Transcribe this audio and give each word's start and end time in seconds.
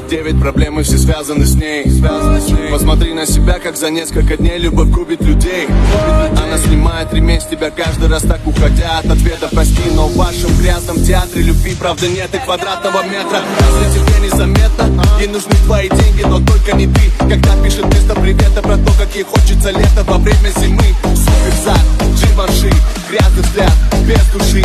девять 0.00 0.40
проблем 0.40 0.80
и 0.80 0.82
все 0.82 0.98
связаны 0.98 1.44
с 1.44 1.54
ней. 1.54 1.84
Посмотри 2.70 3.12
на 3.14 3.26
себя, 3.26 3.58
как 3.58 3.76
за 3.76 3.90
несколько 3.90 4.36
дней 4.36 4.58
любовь 4.58 4.88
губит 4.88 5.22
людей. 5.22 5.66
Она 6.30 6.58
снимает 6.58 7.12
ремень 7.12 7.40
с 7.40 7.46
тебя 7.46 7.70
каждый 7.70 8.08
раз 8.08 8.22
так 8.22 8.40
уходя 8.46 8.98
от 8.98 9.06
ответа. 9.06 9.48
Прости, 9.50 9.82
но 9.94 10.08
в 10.08 10.16
вашем 10.16 10.50
грязном 10.58 11.02
театре 11.02 11.42
любви 11.42 11.74
правда 11.78 12.08
нет 12.08 12.34
и 12.34 12.38
квадратного 12.38 13.02
метра. 13.04 13.40
Если 13.80 13.98
тебе 13.98 14.28
незаметно, 14.28 15.04
ей 15.18 15.28
нужны 15.28 15.54
твои 15.66 15.88
деньги, 15.88 16.22
но 16.22 16.40
только 16.40 16.76
не 16.76 16.86
ты. 16.86 17.10
Когда 17.18 17.56
пишет 17.62 17.84
вместо 17.84 18.14
привета 18.14 18.62
про 18.62 18.76
то, 18.76 18.92
как 18.98 19.14
ей 19.14 19.24
хочется 19.24 19.70
лето 19.70 20.04
во 20.06 20.18
время 20.18 20.50
зимы. 20.58 20.94
Суперзад, 21.02 21.80
Дживаши, 22.16 22.72
грязный 23.10 23.42
взгляд, 23.42 23.72
без 24.06 24.24
души 24.32 24.61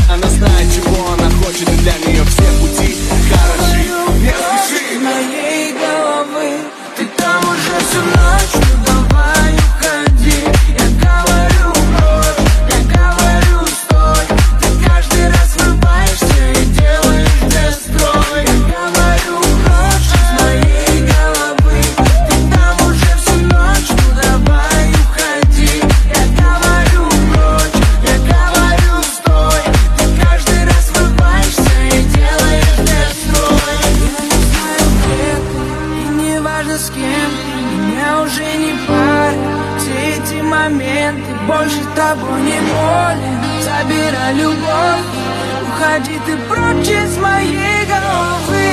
моменты 40.70 41.34
Больше 41.48 41.84
тобой 41.96 42.42
не 42.42 42.60
болен, 42.60 43.40
забирай 43.62 44.34
любовь 44.36 45.06
Уходи 45.70 46.20
ты 46.26 46.38
прочь 46.50 46.88
из 46.88 47.18
моей 47.18 47.86
головы. 47.86 48.68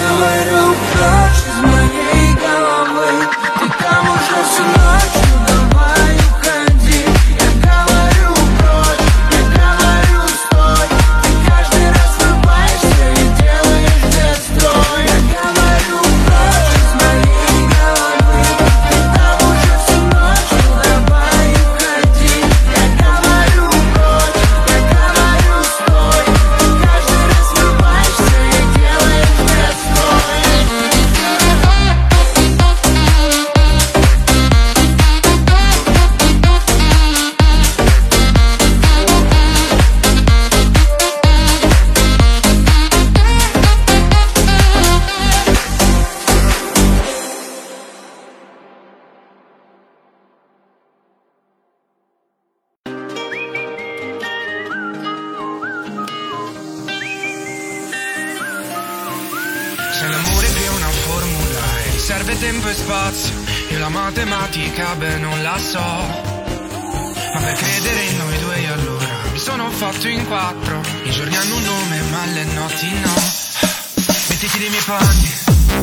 Говорю 0.00 0.74
прочь 0.92 1.42
из 1.48 1.58
моей 1.64 2.34
головы. 2.34 3.10
Ты 3.58 3.82
там 3.82 4.08
уже 4.08 4.44
всю 4.48 4.79
Se 59.92 60.06
l'amore 60.08 60.46
è 60.46 60.68
una 60.68 60.88
formula 60.88 61.60
e 61.84 61.98
serve 61.98 62.38
tempo 62.38 62.68
e 62.68 62.74
spazio, 62.74 63.34
io 63.70 63.78
la 63.78 63.88
matematica 63.88 64.94
beh 64.94 65.18
non 65.18 65.42
la 65.42 65.58
so. 65.58 65.78
Ma 65.78 67.40
per 67.40 67.54
credere 67.54 68.04
in 68.04 68.16
noi 68.16 68.38
due 68.38 68.66
allora 68.66 69.08
mi 69.32 69.38
sono 69.38 69.70
fatto 69.70 70.08
in 70.08 70.26
quattro. 70.26 70.80
I 71.04 71.10
giorni 71.10 71.36
hanno 71.36 71.56
un 71.56 71.62
nome 71.62 72.00
ma 72.10 72.24
le 72.26 72.44
notti 72.44 72.88
no. 73.00 73.14
Mettiti 74.28 74.58
nei 74.58 74.70
miei 74.70 74.82
panni, 74.84 75.30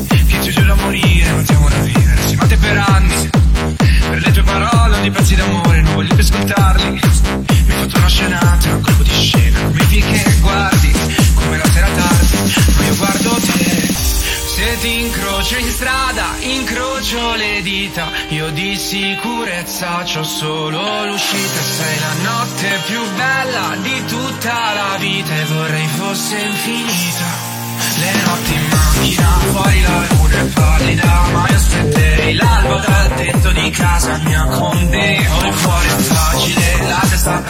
che 0.07 0.39
ti 0.39 0.49
giuro 0.51 0.71
a 0.71 0.75
morire, 0.75 1.29
non 1.29 1.45
siamo 1.45 1.69
da 1.69 1.77
vivere, 1.79 2.27
si 2.27 2.35
mate 2.35 2.57
per 2.57 2.77
anni. 2.77 3.29
Per 4.09 4.21
le 4.21 4.31
tue 4.31 4.43
parole, 4.43 5.01
di 5.01 5.11
pezzi 5.11 5.35
d'amore, 5.35 5.81
non 5.81 5.93
voglio 5.93 6.15
più 6.15 6.23
ascoltarli. 6.23 6.89
Mi 6.89 7.73
hai 7.73 7.79
fatto 7.81 7.97
una 7.97 8.07
scenata, 8.07 8.69
un 8.73 8.81
colpo 8.81 9.03
di 9.03 9.11
scena, 9.11 9.59
come 9.61 9.81
i 9.81 9.85
film 9.85 10.36
incrocio 15.37 15.57
in 15.59 15.69
strada, 15.69 16.25
incrocio 16.39 17.35
le 17.35 17.61
dita, 17.61 18.07
io 18.29 18.49
di 18.49 18.75
sicurezza 18.75 20.01
c'ho 20.03 20.23
solo 20.23 21.05
l'uscita, 21.05 21.61
sei 21.61 21.99
la 21.99 22.13
notte 22.23 22.79
più 22.87 22.99
bella 23.15 23.75
di 23.79 24.05
tutta 24.05 24.73
la 24.73 24.97
vita 24.97 25.35
e 25.35 25.43
vorrei 25.45 25.87
fosse 25.89 26.39
infinita. 26.39 27.25
Le 27.99 28.11
notti 28.23 28.53
in 28.53 28.67
macchina, 28.67 29.27
fuori 29.51 29.81
la 29.81 30.05
luna 30.09 30.39
è 30.39 30.45
pallida, 30.45 31.21
ma 31.31 31.47
io 31.47 31.55
aspetterei 31.55 32.33
l'alba 32.33 32.75
dal 32.77 33.13
tetto 33.13 33.51
di 33.51 33.69
casa 33.69 34.17
mia 34.23 34.43
con 34.45 34.89
te. 34.89 35.27
Ho 35.29 35.45
il 35.45 35.61
cuore 35.61 35.87
fragile, 35.87 36.77
la 36.87 37.07
testa 37.07 37.41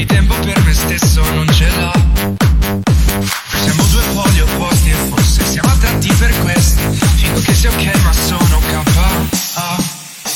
di 0.00 0.06
tempo 0.06 0.34
per 0.38 0.58
me 0.64 0.72
stesso 0.72 1.22
non 1.34 1.46
ce 1.52 1.68
l'ho. 1.76 1.92
Siamo 3.62 3.82
due 3.90 4.02
poli 4.14 4.40
opposti 4.40 4.88
e 4.88 4.94
forse 4.94 5.44
siamo 5.44 5.68
attratti 5.68 6.10
per 6.18 6.38
questo. 6.40 6.80
Dico 7.16 7.40
che 7.40 7.54
sia 7.54 7.70
ok, 7.70 8.02
ma 8.02 8.12
sono 8.12 8.60
KO. 8.60 9.28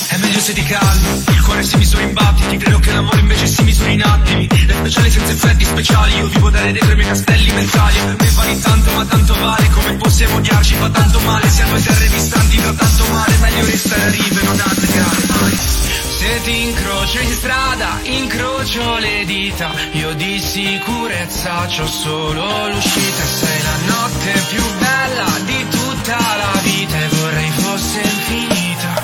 È 0.08 0.16
meglio 0.18 0.38
se 0.38 0.52
ti 0.52 0.62
calmi, 0.64 1.24
il 1.28 1.40
cuore 1.40 1.62
si 1.62 1.76
misura 1.76 2.02
in 2.02 2.12
battiti. 2.12 2.58
Credo 2.58 2.78
che 2.78 2.92
l'amore 2.92 3.20
invece 3.20 3.46
si 3.46 3.62
misuri 3.62 3.94
in 3.94 4.02
attimi. 4.02 4.46
È 4.46 4.74
speciale 4.74 5.10
senza 5.10 5.32
effetti 5.32 5.64
speciali. 5.64 6.16
Io 6.16 6.26
vivo 6.28 6.50
dalle 6.50 6.72
dentro 6.72 6.92
i 6.92 6.96
miei 6.96 7.08
castelli 7.08 7.50
mentali. 7.52 7.98
Per 8.00 8.16
me 8.20 8.30
vali 8.34 8.60
tanto, 8.60 8.92
ma 8.92 9.04
tanto 9.06 9.34
vale. 9.34 9.68
Come 9.70 9.94
possiamo 9.94 10.36
odiarci 10.36 10.74
fa 10.74 10.90
tanto 10.90 11.20
male. 11.20 11.48
Siamo 11.48 11.76
in 11.76 11.82
terre 11.82 12.08
distanti, 12.08 12.58
fa 12.58 12.72
tanto 12.72 13.04
male. 13.10 13.36
Meglio 13.38 13.64
restare 13.64 14.02
a 14.02 14.10
rive, 14.10 14.42
non 14.42 14.60
annegare 14.60 15.26
mai. 15.28 15.83
Se 16.24 16.40
ti 16.40 16.68
incrocio 16.68 17.20
in 17.20 17.32
strada, 17.32 17.98
incrocio 18.02 18.96
le 18.96 19.26
dita, 19.26 19.70
io 19.92 20.14
di 20.14 20.40
sicurezza 20.40 21.66
c'ho 21.66 21.86
solo 21.86 22.66
l'uscita, 22.68 23.24
sei 23.24 23.62
la 23.62 23.76
notte 23.92 24.32
più 24.48 24.62
bella 24.78 25.26
di 25.44 25.66
tutta 25.68 26.16
la 26.16 26.60
vita 26.62 26.96
e 26.96 27.08
vorrei 27.08 27.50
fosse 27.50 28.00
infinita. 28.00 29.02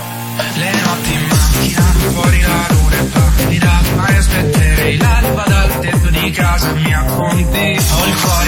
Le 0.54 0.72
notti 0.82 1.12
in 1.12 1.26
macchina, 1.28 1.82
fuori 2.10 2.40
la 2.40 2.66
luna 2.70 2.96
è 2.96 3.04
pallida, 3.04 3.80
ma 3.96 4.04
aspetterei 4.06 4.96
l'alba 4.96 5.44
dal 5.46 5.78
tetto 5.80 6.08
di 6.08 6.30
casa 6.30 6.72
mia 6.72 7.04
con 7.04 7.50
te. 7.50 7.78
Ho 7.98 8.06
il 8.06 8.14
cuore 8.16 8.39